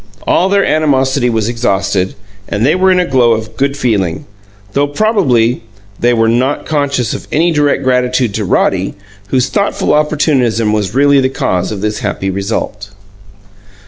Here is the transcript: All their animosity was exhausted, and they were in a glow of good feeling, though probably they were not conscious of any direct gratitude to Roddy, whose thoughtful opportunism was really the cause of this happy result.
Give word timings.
All 0.25 0.49
their 0.49 0.65
animosity 0.65 1.29
was 1.29 1.47
exhausted, 1.47 2.15
and 2.49 2.65
they 2.65 2.73
were 2.73 2.91
in 2.91 2.99
a 2.99 3.05
glow 3.05 3.33
of 3.33 3.55
good 3.55 3.77
feeling, 3.77 4.25
though 4.73 4.87
probably 4.87 5.61
they 5.99 6.11
were 6.11 6.27
not 6.27 6.65
conscious 6.65 7.13
of 7.13 7.27
any 7.31 7.51
direct 7.51 7.83
gratitude 7.83 8.33
to 8.33 8.43
Roddy, 8.45 8.95
whose 9.27 9.49
thoughtful 9.49 9.93
opportunism 9.93 10.73
was 10.73 10.95
really 10.95 11.21
the 11.21 11.29
cause 11.29 11.71
of 11.71 11.81
this 11.81 11.99
happy 11.99 12.31
result. 12.31 12.89